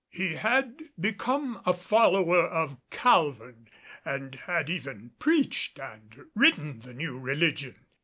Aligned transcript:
He 0.09 0.33
had 0.37 0.81
become 0.99 1.61
a 1.63 1.75
follower 1.75 2.43
of 2.43 2.79
Calvin 2.89 3.67
and 4.03 4.33
had 4.33 4.67
even 4.67 5.11
preached 5.19 5.77
and 5.79 6.25
written 6.33 6.79
the 6.79 6.95
new 6.95 7.19
religion. 7.19 7.85